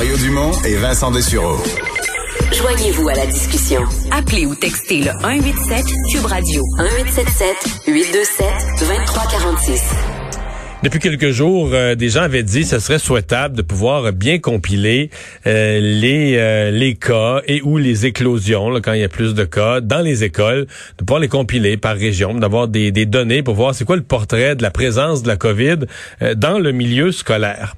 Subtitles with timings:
[0.00, 1.58] Mario Dumont et Vincent Dessureau.
[2.54, 3.82] Joignez-vous à la discussion.
[4.10, 8.46] Appelez ou textez le 187 Cube Radio 1877 827
[8.80, 9.82] 2346.
[10.82, 14.38] Depuis quelques jours, euh, des gens avaient dit que ce serait souhaitable de pouvoir bien
[14.38, 15.10] compiler
[15.46, 19.34] euh, les euh, les cas et ou les éclosions là, quand il y a plus
[19.34, 23.42] de cas dans les écoles, de pouvoir les compiler par région, d'avoir des, des données
[23.42, 25.80] pour voir c'est quoi le portrait de la présence de la COVID
[26.36, 27.74] dans le milieu scolaire.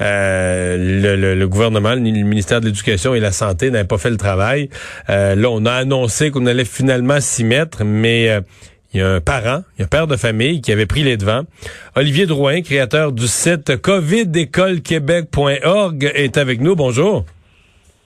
[0.00, 4.16] Le, le, le, gouvernement, le ministère de l'Éducation et la Santé n'avaient pas fait le
[4.16, 4.68] travail.
[5.08, 8.42] là, on a annoncé qu'on allait finalement s'y mettre, mais
[8.96, 11.02] il y a un parent, il y a un père de famille qui avait pris
[11.02, 11.42] les devants.
[11.96, 16.74] Olivier Drouin, créateur du site covidécolequebec.org, est avec nous.
[16.76, 17.26] Bonjour.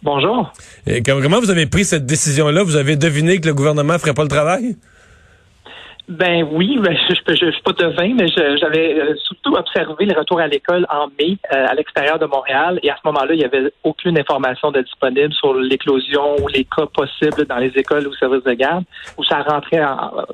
[0.03, 0.53] Bonjour.
[0.87, 2.65] Et comment vous avez pris cette décision-là?
[2.65, 4.77] Vous avez deviné que le gouvernement ne ferait pas le travail?
[6.11, 10.41] Ben oui, ben, je ne suis pas devin, mais j'avais euh, surtout observé le retour
[10.41, 12.81] à l'école en mai euh, à l'extérieur de Montréal.
[12.83, 16.65] Et à ce moment-là, il n'y avait aucune information de disponible sur l'éclosion ou les
[16.65, 18.83] cas possibles dans les écoles ou services de garde,
[19.19, 19.85] où ça rentrait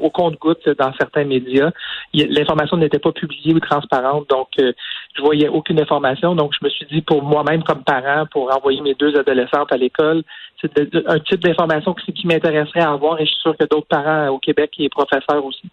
[0.01, 1.71] au compte-goutte dans certains médias.
[2.15, 4.73] L'information n'était pas publiée ou transparente, donc euh,
[5.15, 6.35] je voyais aucune information.
[6.35, 9.77] Donc je me suis dit, pour moi-même comme parent, pour envoyer mes deux adolescentes à
[9.77, 10.23] l'école,
[10.59, 10.73] c'est
[11.07, 14.29] un type d'information qui, qui m'intéresserait à avoir et je suis sûr que d'autres parents
[14.29, 15.66] au Québec et professeurs aussi.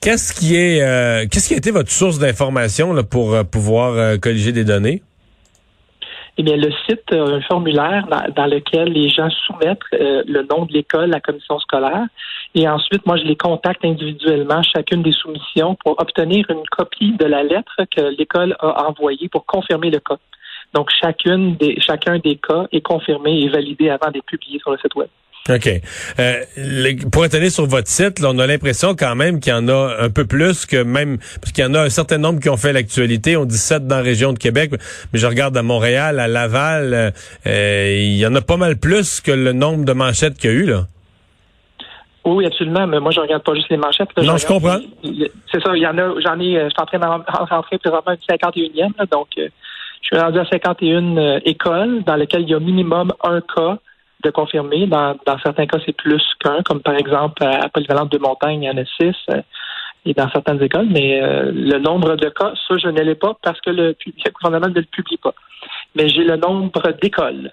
[0.00, 4.16] Qu'est-ce qui est euh, qu'est-ce qui a été votre source d'information pour euh, pouvoir euh,
[4.18, 5.02] colliger des données?
[6.36, 10.72] Eh bien, le site a un formulaire dans, lequel les gens soumettent le nom de
[10.72, 12.06] l'école, la commission scolaire,
[12.56, 17.24] et ensuite, moi, je les contacte individuellement, chacune des soumissions, pour obtenir une copie de
[17.24, 20.18] la lettre que l'école a envoyée pour confirmer le cas.
[20.74, 24.96] Donc, chacune chacun des cas est confirmé et validé avant d'être publié sur le site
[24.96, 25.08] Web.
[25.50, 25.68] OK.
[26.18, 26.44] Euh,
[27.12, 29.68] pour être allé sur votre site, là, on a l'impression quand même qu'il y en
[29.68, 31.18] a un peu plus que même...
[31.18, 33.36] Parce qu'il y en a un certain nombre qui ont fait l'actualité.
[33.36, 34.70] On dit 7 dans la région de Québec.
[35.12, 37.12] Mais je regarde à Montréal, à Laval,
[37.46, 40.54] euh, il y en a pas mal plus que le nombre de manchettes qu'il y
[40.54, 40.86] a eu, là.
[42.24, 42.86] Oui, absolument.
[42.86, 44.16] Mais moi, je regarde pas juste les manchettes.
[44.16, 44.78] non, je, comprends.
[45.52, 45.76] C'est ça.
[45.76, 46.14] Il y en a.
[46.22, 46.54] J'en ai.
[46.54, 48.92] Je suis en train de rentrer présentement une 51e.
[49.12, 49.48] donc, euh,
[50.00, 53.78] je suis rendu à 51 écoles dans lesquelles il y a minimum un cas
[54.24, 54.86] de confirmer.
[54.86, 58.70] Dans, certains cas, c'est plus qu'un, comme par exemple à Polyvalente de Montagne, il y
[58.70, 59.40] en a six, euh,
[60.06, 60.88] et dans certaines écoles.
[60.90, 63.96] Mais euh, le nombre de cas, ça, je ne l'ai pas parce que le,
[64.34, 65.34] gouvernement ne le publie pas.
[65.94, 67.52] Mais j'ai le nombre d'écoles.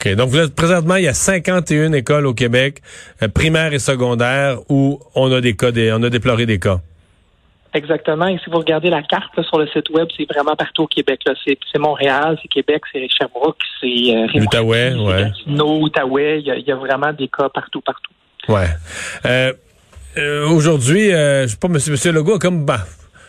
[0.00, 0.14] OK.
[0.14, 2.80] Donc, présentement, il y a 51 écoles au Québec,
[3.22, 6.80] euh, primaires et secondaires, où on a des cas, on a déploré des cas.
[7.72, 8.26] Exactement.
[8.26, 11.22] Et si vous regardez la carte sur le site web, c'est vraiment partout au Québec.
[11.44, 15.30] C'est Montréal, c'est Québec, c'est Sherbrooke, c'est euh, L'Outaouais, ouais.
[15.46, 16.40] Outaouais.
[16.40, 18.12] Il y, a, vraiment des cas partout, partout.
[18.48, 18.66] Ouais.
[19.26, 19.52] Euh,
[20.18, 22.80] euh Aujourd'hui, euh, je sais pas, Monsieur, Monsieur Legault comme bah,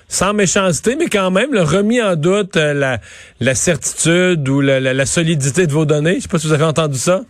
[0.07, 2.97] sans méchanceté, mais quand même, le remis en doute euh, la,
[3.39, 6.15] la certitude ou la, la, la solidité de vos données.
[6.15, 7.21] Je sais pas si vous avez entendu ça.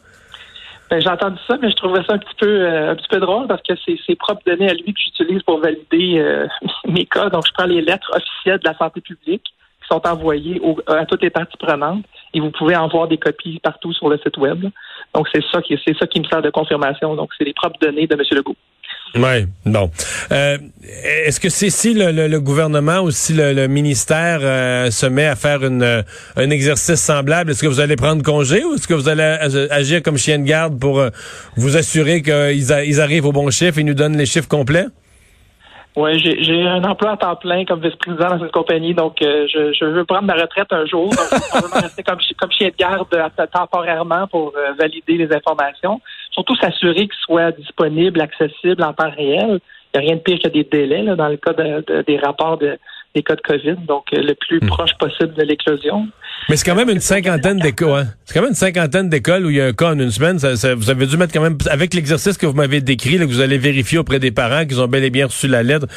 [0.92, 3.22] Ben, j'ai entendu ça, mais je trouvais ça un petit peu euh, un petit peu
[3.22, 6.48] drôle parce que c'est ses propres données à lui que j'utilise pour valider euh,
[6.86, 7.30] mes cas.
[7.30, 11.22] Donc, je prends les lettres officielles de la santé publique qui sont envoyées à toutes
[11.22, 12.04] les parties prenantes
[12.34, 14.66] et vous pouvez en voir des copies partout sur le site web.
[15.16, 17.16] Donc, c'est ça qui c'est ça qui me sert de confirmation.
[17.16, 18.22] Donc, c'est les propres données de M.
[18.30, 18.58] Legault.
[19.16, 19.92] Oui, bon.
[20.32, 20.58] Euh,
[21.26, 25.66] est-ce que c'est si le, gouvernement ou si le, ministère euh, se met à faire
[25.66, 26.02] une, euh,
[26.38, 29.24] un exercice semblable, est-ce que vous allez prendre congé ou est-ce que vous allez
[29.70, 31.04] agir comme chien de garde pour
[31.58, 34.88] vous assurer qu'ils ils arrivent au bon chiffre et nous donnent les chiffres complets?
[35.98, 39.86] Oui, j'ai un emploi à temps plein comme vice-président dans cette compagnie, donc je, je,
[39.86, 41.12] veux prendre ma retraite un jour.
[41.12, 43.06] Je vais rester comme, comme chien de garde
[43.52, 46.00] temporairement pour valider les informations
[46.32, 49.60] surtout s'assurer qu'il soit disponible, accessible en temps réel.
[49.94, 52.58] Il n'y a rien de pire que des délais là, dans le cas des rapports
[52.58, 52.78] de,
[53.14, 54.68] des cas de COVID, donc euh, le plus hmm.
[54.68, 56.08] proche possible de l'éclosion.
[56.50, 58.00] Mais c'est quand même une cinquantaine d'écoles.
[58.00, 58.08] Hein?
[58.26, 60.38] C'est quand même une cinquantaine d'écoles où il y a un cas en une semaine.
[60.38, 63.42] vous avez dû mettre quand même, avec l'exercice que vous m'avez décrit, là, que vous
[63.42, 65.88] allez vérifier auprès des parents qu'ils ont bel et bien reçu la lettre,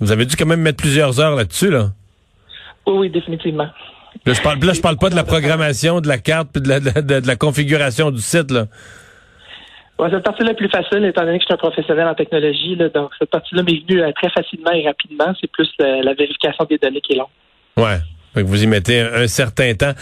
[0.00, 1.90] vous avez dû quand même mettre plusieurs heures là-dessus, là.
[2.86, 3.68] Oui, oui, définitivement.
[4.26, 6.68] Là, je parle, là, je parle pas de la programmation, de la carte, puis de
[6.68, 8.66] la, de la configuration du site, là.
[9.98, 12.74] Ouais, cette partie-là est plus facile, étant donné que je suis un professionnel en technologie.
[12.74, 15.32] Là, donc, cette partie-là m'est venue euh, très facilement et rapidement.
[15.40, 17.28] C'est plus la, vérification des données qui est longue.
[17.76, 17.98] Ouais.
[18.42, 19.92] Vous y mettez un, certain temps.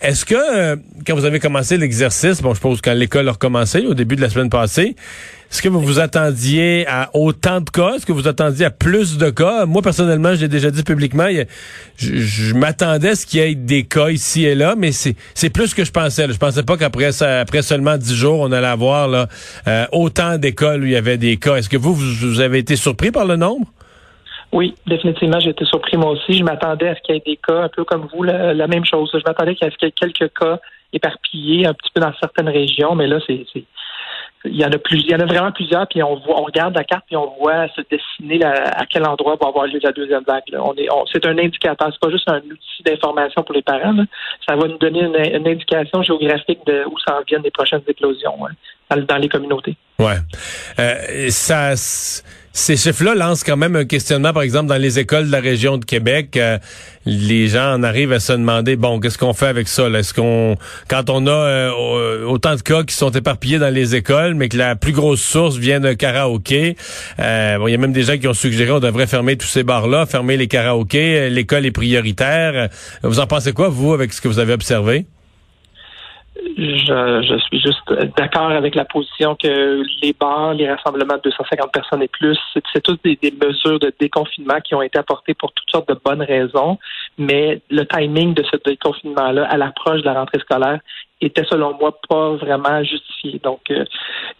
[0.00, 0.76] Est-ce que, euh,
[1.06, 4.20] quand vous avez commencé l'exercice, bon, je suppose quand l'école a recommencé, au début de
[4.20, 4.96] la semaine passée,
[5.50, 7.96] est-ce que vous vous attendiez à autant de cas?
[7.96, 9.66] Est-ce que vous attendiez à plus de cas?
[9.66, 11.26] Moi, personnellement, je l'ai déjà dit publiquement,
[11.96, 15.74] je, m'attendais à ce qu'il y ait des cas ici et là, mais c'est plus
[15.74, 16.28] que je pensais.
[16.30, 19.28] Je pensais pas qu'après après seulement dix jours, on allait avoir là,
[19.66, 21.56] euh, autant d'écoles où il y avait des cas.
[21.56, 23.66] Est-ce que vous, vous, avez été surpris par le nombre?
[24.52, 26.32] Oui, définitivement, j'ai été surpris moi aussi.
[26.32, 28.84] Je m'attendais à ce qu'il y ait des cas, un peu comme vous, la, même
[28.84, 29.10] chose.
[29.12, 30.58] Je m'attendais à ce qu'il y ait quelques cas
[30.92, 33.44] éparpillés un petit peu dans certaines régions, mais là, c'est
[34.44, 36.44] il y en a plus, il y en a vraiment plusieurs, puis on voit, on
[36.44, 39.92] regarde la carte, puis on voit se dessiner à quel endroit va avoir lieu la
[39.92, 40.44] deuxième vague.
[40.54, 43.94] On est, c'est un indicateur, c'est pas juste un outil d'information pour les parents.
[44.48, 48.96] Ça va nous donner une, indication géographique de où s'en viennent les prochaines éclosions hein,
[48.96, 49.76] dans, les communautés.
[50.00, 50.16] Ouais,
[50.78, 51.76] euh, ça
[52.52, 55.78] ces chiffres-là lancent quand même un questionnement, par exemple, dans les écoles de la région
[55.78, 56.36] de Québec.
[56.36, 56.58] Euh,
[57.06, 59.88] les gens en arrivent à se demander, bon, qu'est-ce qu'on fait avec ça?
[59.88, 60.56] Est-ce qu'on,
[60.88, 64.56] quand on a euh, autant de cas qui sont éparpillés dans les écoles, mais que
[64.56, 66.76] la plus grosse source vient d'un karaoké,
[67.20, 69.46] euh, bon, il y a même des gens qui ont suggéré qu'on devrait fermer tous
[69.46, 72.68] ces bars-là, fermer les karaokés, l'école est prioritaire.
[73.04, 75.06] Vous en pensez quoi, vous, avec ce que vous avez observé?
[76.60, 81.72] Je, je, suis juste d'accord avec la position que les bars, les rassemblements de 250
[81.72, 82.38] personnes et plus,
[82.70, 85.98] c'est toutes des, des, mesures de déconfinement qui ont été apportées pour toutes sortes de
[86.04, 86.78] bonnes raisons,
[87.18, 90.80] mais le timing de ce déconfinement-là à l'approche de la rentrée scolaire
[91.20, 93.38] était selon moi pas vraiment justifié.
[93.42, 93.84] Donc, euh,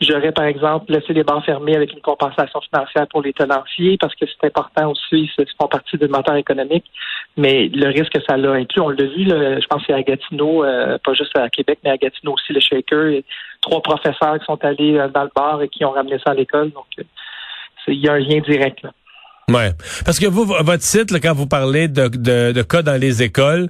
[0.00, 4.14] j'aurais par exemple laissé les bancs fermés avec une compensation financière pour les tenanciers parce
[4.14, 6.84] que c'est important aussi, ils font partie du moteur économique.
[7.36, 10.64] Mais le risque que ça l'a inclus, on l'a vu, je pense c'est à Gatineau,
[10.64, 13.20] euh, pas juste à Québec, mais à Gatineau aussi, le shaker.
[13.60, 16.34] Trois professeurs qui sont allés euh, dans le bar et qui ont ramené ça à
[16.34, 16.70] l'école.
[16.70, 16.86] Donc,
[17.88, 18.82] il y a un lien direct.
[18.82, 18.92] Là.
[19.50, 19.72] Ouais,
[20.04, 23.68] parce que vous, votre site, quand vous parlez de, de, de cas dans les écoles,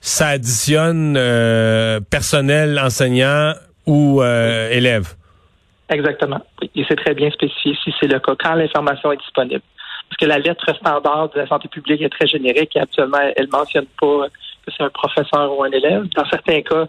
[0.00, 3.52] ça additionne euh, personnel, enseignant
[3.86, 5.14] ou euh, élève.
[5.88, 6.40] Exactement.
[6.74, 9.62] Et c'est très bien spécifié si c'est le cas, quand l'information est disponible.
[10.08, 13.46] Parce que la lettre standard de la santé publique est très générique et actuellement, elle
[13.46, 14.28] ne mentionne pas
[14.66, 16.06] que c'est un professeur ou un élève.
[16.14, 16.86] Dans certains cas,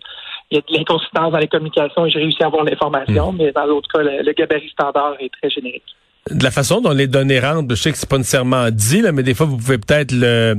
[0.51, 3.38] il y a de l'inconsistance dans les communications et j'ai réussi à avoir l'information, hmm.
[3.38, 5.95] mais dans l'autre cas, le gabarit standard est très générique
[6.31, 9.12] de la façon dont les données rentrent, je sais que c'est pas nécessairement dit, là,
[9.12, 10.56] mais des fois, vous pouvez peut-être le,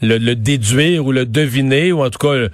[0.00, 2.48] le, déduire ou le deviner, ou en tout cas,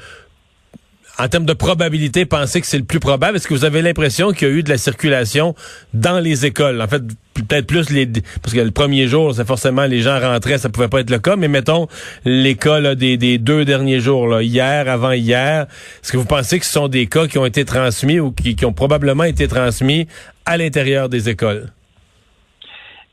[1.19, 3.37] en termes de probabilité, penser que c'est le plus probable.
[3.37, 5.55] Est-ce que vous avez l'impression qu'il y a eu de la circulation
[5.93, 6.81] dans les écoles?
[6.81, 7.03] En fait,
[7.35, 8.07] peut-être plus les...
[8.43, 11.19] Parce que le premier jour, c'est forcément les gens rentraient, ça pouvait pas être le
[11.19, 11.87] cas, mais mettons
[12.25, 15.67] les cas des, des deux derniers jours, là, hier, avant-hier,
[16.03, 18.57] est-ce que vous pensez que ce sont des cas qui ont été transmis ou qui,
[18.57, 20.09] qui ont probablement été transmis
[20.47, 21.69] à l'intérieur des écoles?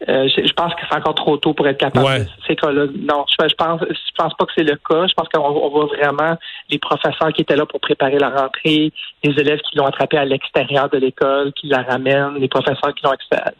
[0.10, 2.86] Euh, je, pense que c'est encore trop tôt pour être capable de ces cas-là.
[2.98, 5.06] Non, je, je pense je pense pas que c'est le cas.
[5.08, 6.38] Je pense qu'on voit vraiment
[6.70, 8.92] les professeurs qui étaient là pour préparer la rentrée,
[9.24, 13.04] les élèves qui l'ont attrapé à l'extérieur de l'école, qui la ramènent, les professeurs qui
[13.04, 13.12] l'ont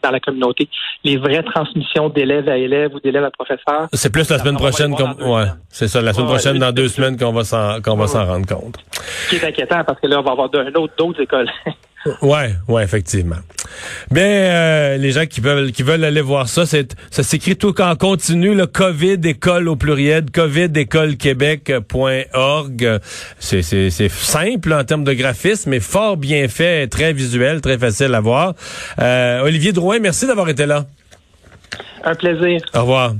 [0.02, 0.68] dans la communauté.
[1.04, 3.86] Les vraies transmissions d'élèves à élèves ou d'élèves à professeurs.
[3.92, 7.16] C'est plus la semaine prochaine qu'on ouais, c'est ça, la semaine prochaine dans deux semaines
[7.16, 8.76] qu'on va s'en qu'on va s'en rendre compte.
[8.90, 11.50] Ce qui est inquiétant parce que là on va avoir d'un autre d'autres écoles.
[12.20, 13.36] Ouais, ouais, effectivement.
[14.10, 17.80] Bien, euh, les gens qui veulent qui veulent aller voir ça, c'est ça s'écrit tout
[17.80, 23.00] en continu le Covid école au pluriel, covidécolequebec.org.
[23.38, 27.78] C'est c'est c'est simple en termes de graphisme, mais fort bien fait, très visuel, très
[27.78, 28.54] facile à voir.
[29.00, 30.86] Euh, Olivier Drouin, merci d'avoir été là.
[32.04, 32.60] Un plaisir.
[32.74, 33.14] Au revoir.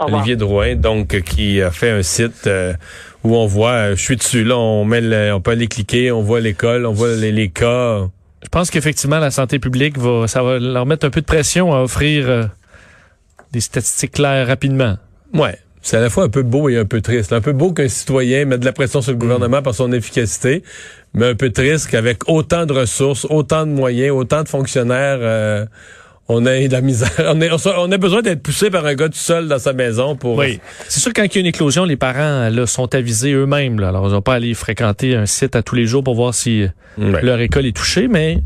[0.00, 2.74] Olivier Drouin, donc qui a fait un site euh,
[3.22, 6.22] où on voit, euh, je suis dessus, là, on met on peut aller cliquer, on
[6.22, 8.08] voit l'école, on voit les, cas.
[8.42, 11.72] Je pense qu'effectivement, la santé publique va, ça va leur mettre un peu de pression
[11.72, 12.44] à offrir euh,
[13.52, 14.96] des statistiques claires rapidement.
[15.32, 15.58] Ouais.
[15.80, 17.34] C'est à la fois un peu beau et un peu triste.
[17.34, 20.62] Un peu beau qu'un citoyen mette de la pression sur le gouvernement par son efficacité,
[21.12, 25.66] mais un peu triste qu'avec autant de ressources, autant de moyens, autant de fonctionnaires, euh,
[26.28, 27.10] on a de la misère.
[27.18, 27.38] On,
[27.78, 30.36] on a besoin d'être poussé par un gars tout seul dans sa maison pour.
[30.36, 30.60] Oui.
[30.88, 33.82] C'est sûr quand il y a une éclosion, les parents là, sont avisés eux-mêmes.
[33.82, 36.66] Alors, ils vont pas aller fréquenter un site à tous les jours pour voir si
[36.98, 38.38] leur école est touchée, mais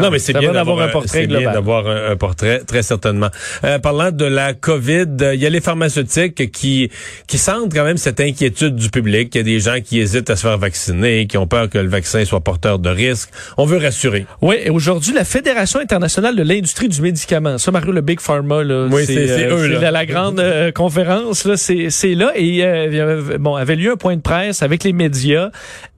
[0.00, 1.54] non, mais c'est bien d'avoir un portrait global.
[1.54, 3.30] d'avoir un, portrait, très certainement.
[3.64, 6.90] Euh, parlant de la COVID, euh, il y a les pharmaceutiques qui
[7.26, 9.34] qui sentent quand même cette inquiétude du public.
[9.34, 11.78] Il y a des gens qui hésitent à se faire vacciner, qui ont peur que
[11.78, 13.30] le vaccin soit porteur de risques.
[13.56, 14.26] On veut rassurer.
[14.42, 18.62] Oui, et aujourd'hui, la Fédération internationale de l'industrie du médicament, ça, Mario, le Big Pharma,
[18.62, 19.78] là, oui, c'est euh, eux.
[19.80, 22.32] La, la grande euh, conférence, là, c'est là.
[22.36, 22.62] Et
[23.38, 25.50] bon, avait lieu un point de presse avec les médias.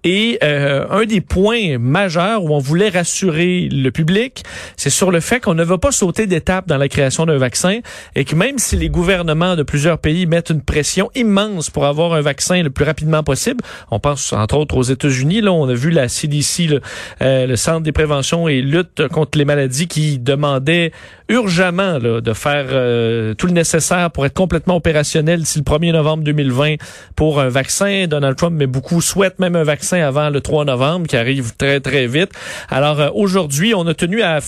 [0.05, 4.43] Et un des points majeurs où on voulait rassurer le public,
[4.77, 7.81] c'est sur le fait qu'on ne va pas sauter d'étape dans la création d'un vaccin
[8.15, 12.15] et que même si les gouvernements de plusieurs pays mettent une pression immense pour avoir
[12.15, 15.75] un vaccin le plus rapidement possible, on pense entre autres aux États-Unis, là on a
[15.75, 16.81] vu la CDC, le,
[17.21, 20.93] euh, le Centre des préventions et lutte contre les maladies qui demandait
[21.29, 25.93] urgemment là, de faire euh, tout le nécessaire pour être complètement opérationnel d'ici le 1er
[25.93, 26.75] novembre 2020
[27.17, 28.07] pour un vaccin.
[28.07, 31.81] Donald Trump, mais beaucoup souhaitent même un vaccin avant le 3 novembre qui arrive très
[31.81, 32.31] très vite.
[32.69, 34.41] Alors euh, aujourd'hui, on a tenu à,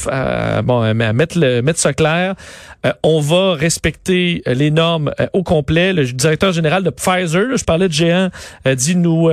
[0.62, 2.34] bon à mettre le mettre ça clair.
[2.86, 5.92] Euh, on va respecter les normes au complet.
[5.92, 8.30] Le directeur général de Pfizer, je parlais de géant,
[8.76, 9.28] dit nous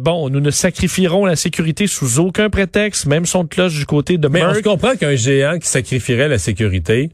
[0.00, 4.28] bon, nous ne sacrifierons la sécurité sous aucun prétexte, même son cloche du côté de
[4.28, 4.58] Mais Merck.
[4.58, 7.10] on comprend qu'un géant qui sacrifierait la sécurité,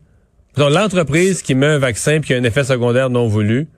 [0.56, 3.68] l'entreprise qui met un vaccin puis qui a un effet secondaire non voulu,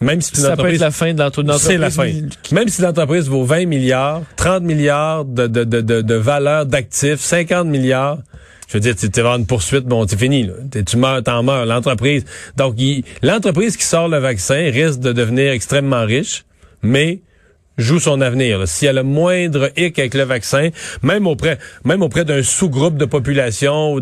[0.00, 1.56] même si ça peut être la fin de l'entreprise.
[1.60, 2.10] C'est la fin.
[2.52, 7.20] Même si l'entreprise vaut 20 milliards, 30 milliards de, de, de, de, de valeur d'actifs,
[7.20, 8.18] 50 milliards,
[8.68, 10.44] je veux dire, tu vas une poursuite, bon, c'est fini.
[10.44, 10.52] Là.
[10.84, 11.64] Tu meurs, t'en meurs.
[11.64, 12.24] L'entreprise.
[12.56, 12.76] Donc,
[13.22, 16.44] l'entreprise qui sort le vaccin risque de devenir extrêmement riche,
[16.82, 17.20] mais
[17.78, 18.68] joue son avenir.
[18.68, 20.68] S'il y a le moindre hic avec le vaccin,
[21.02, 24.00] même auprès, même auprès d'un sous-groupe de population,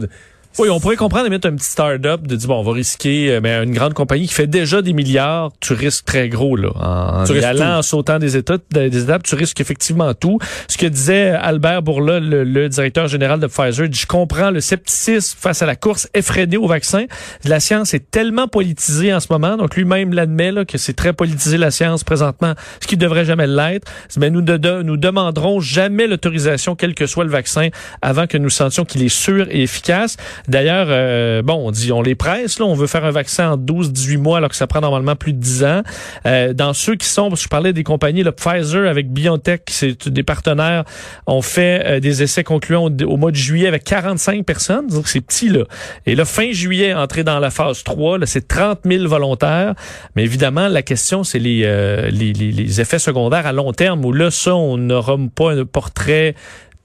[0.58, 3.30] oui, on pourrait comprendre de mettre un petit start-up, de dire, bon, on va risquer,
[3.30, 6.70] euh, mais une grande compagnie qui fait déjà des milliards, tu risques très gros, là.
[6.76, 10.38] En, tu allant, en sautant des étapes, des étapes, tu risques effectivement tout.
[10.68, 15.36] Ce que disait Albert Bourla, le, directeur général de Pfizer, dit, je comprends le scepticisme
[15.38, 17.04] face à la course effrénée au vaccin.
[17.44, 21.12] La science est tellement politisée en ce moment, donc lui-même l'admet, là, que c'est très
[21.12, 23.90] politisé la science présentement, ce qui devrait jamais l'être.
[24.16, 27.68] Mais nous, de, nous demanderons jamais l'autorisation, quel que soit le vaccin,
[28.00, 30.16] avant que nous sentions qu'il est sûr et efficace.
[30.48, 33.56] D'ailleurs, euh, bon, on dit, on les presse, là, on veut faire un vaccin en
[33.56, 35.82] 12-18 mois alors que ça prend normalement plus de 10 ans.
[36.26, 40.22] Euh, dans ceux qui sont, je parlais des compagnies, le Pfizer avec BioNTech, c'est des
[40.22, 40.84] partenaires,
[41.26, 45.20] ont fait euh, des essais concluants au, mois de juillet avec 45 personnes, donc c'est
[45.20, 45.64] petit là.
[46.06, 49.74] Et là, fin juillet, entré dans la phase 3, là, c'est 30 000 volontaires.
[50.14, 54.76] Mais évidemment, la question, c'est les, effets secondaires à long terme où là, ça, on
[54.76, 56.34] n'aura pas un portrait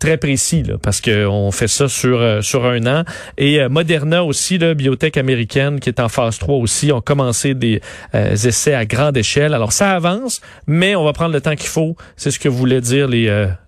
[0.01, 3.03] très précis là, parce qu'on fait ça sur euh, sur un an.
[3.37, 7.53] Et euh, Moderna aussi, la biotech américaine qui est en phase 3 aussi, ont commencé
[7.53, 7.81] des
[8.15, 9.53] euh, essais à grande échelle.
[9.53, 11.95] Alors ça avance, mais on va prendre le temps qu'il faut.
[12.17, 13.21] C'est ce que voulait dire les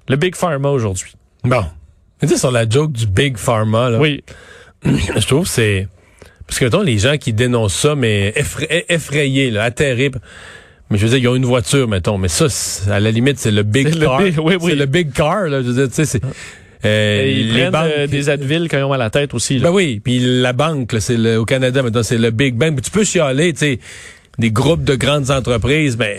[0.09, 1.13] le Big Pharma aujourd'hui.
[1.43, 1.63] Bon.
[2.19, 3.99] Tu sur la joke du Big Pharma, là.
[3.99, 4.23] Oui.
[4.85, 5.87] Je trouve c'est...
[6.47, 8.33] Parce que, les gens qui dénoncent ça, mais
[8.89, 10.11] effrayés, là, atterrés...
[10.93, 12.19] Mais je veux dire, ils ont une voiture, mettons.
[12.19, 12.45] Mais ça,
[12.87, 14.21] à la limite, c'est le big car.
[14.21, 15.63] C'est le big car, là.
[15.63, 16.21] Je veux dire, tu sais, c'est...
[16.85, 19.57] Euh, ils prennent banques, euh, des Advil quand ils ont à la tête aussi.
[19.57, 19.69] Là.
[19.69, 22.79] Ben oui, puis la banque, c'est le, au Canada maintenant, c'est le Big Bang.
[22.79, 23.79] Tu peux chialer, tu sais,
[24.37, 26.15] des groupes de grandes entreprises, ben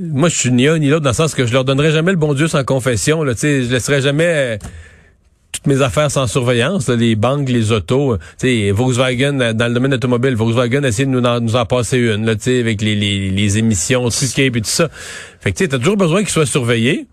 [0.00, 2.10] moi je suis ni un ni l'autre dans le sens que je leur donnerai jamais
[2.10, 3.22] le bon Dieu sans confession.
[3.22, 4.56] Là, tu sais, je laisserai jamais euh,
[5.52, 8.16] toutes mes affaires sans surveillance, les banques, les autos.
[8.38, 11.56] Tu sais, Volkswagen, euh, dans le domaine automobile, Volkswagen a essayé de nous en, nous
[11.56, 14.88] en passer une, là, avec les, les, les émissions, truquées et tout ça.
[15.40, 17.06] Fait que tu as toujours besoin qu'ils soient surveillés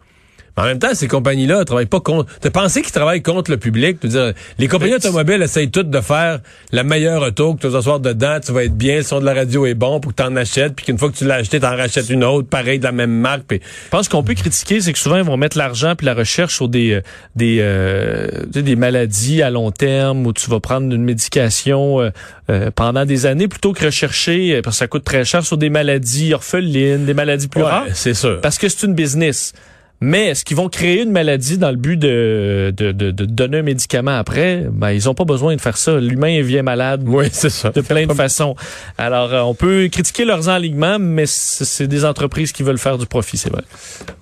[0.59, 2.29] en même temps, ces compagnies-là travaillent pas contre.
[2.41, 4.05] T'as pensé qu'ils travaillent contre le public?
[4.05, 6.39] Dire, les compagnies automobiles essayent toutes de faire
[6.73, 9.25] la meilleure auto, que tu vas t'asseoir dedans, tu vas être bien, le son de
[9.25, 11.35] la radio est bon pour que tu en achètes, puis qu'une fois que tu l'as
[11.35, 13.43] acheté, tu en rachètes une autre, pareil, de la même marque.
[13.43, 13.61] Puis...
[13.85, 16.55] Je pense qu'on peut critiquer, c'est que souvent, ils vont mettre l'argent puis la recherche
[16.55, 17.01] sur des euh,
[17.35, 22.01] des, euh, des maladies à long terme où tu vas prendre une médication
[22.49, 25.69] euh, pendant des années plutôt que rechercher, parce que ça coûte très cher, sur des
[25.69, 27.85] maladies orphelines, des maladies plus rares.
[27.93, 28.41] C'est sûr.
[28.41, 29.53] Parce que c'est une business.
[30.01, 33.63] Mais est-ce qu'ils vont créer une maladie dans le but de, de, de, donner un
[33.63, 34.65] médicament après?
[34.71, 35.99] Ben, ils ont pas besoin de faire ça.
[35.99, 37.71] L'humain vient malade oui, c'est ça.
[37.71, 38.55] de plein de façons.
[38.97, 43.05] Alors, euh, on peut critiquer leurs enlignements, mais c'est des entreprises qui veulent faire du
[43.05, 43.63] profit, c'est vrai.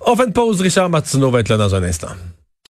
[0.04, 0.60] On fait une pause.
[0.60, 2.08] Richard Martineau va être là dans un instant.